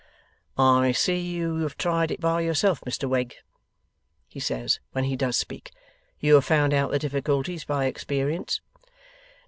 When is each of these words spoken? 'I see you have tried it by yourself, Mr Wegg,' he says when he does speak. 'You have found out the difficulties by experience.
'I 0.57 0.93
see 0.93 1.19
you 1.19 1.57
have 1.57 1.77
tried 1.77 2.09
it 2.09 2.19
by 2.19 2.41
yourself, 2.41 2.81
Mr 2.87 3.07
Wegg,' 3.07 3.35
he 4.27 4.39
says 4.39 4.79
when 4.93 5.03
he 5.03 5.15
does 5.15 5.37
speak. 5.37 5.69
'You 6.19 6.33
have 6.33 6.45
found 6.45 6.73
out 6.73 6.89
the 6.89 6.97
difficulties 6.97 7.65
by 7.65 7.85
experience. 7.85 8.61